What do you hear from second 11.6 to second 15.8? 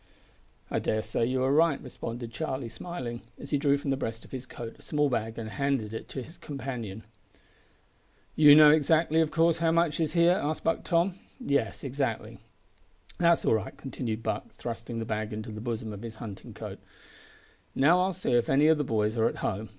exactly." "That's all right," continued Buck, thrusting the bag into the